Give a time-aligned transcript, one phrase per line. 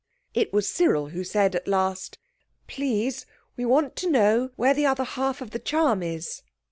[0.33, 2.17] It was Cyril who said at last—
[2.67, 6.41] "Please we want to know where the other half of the charm is."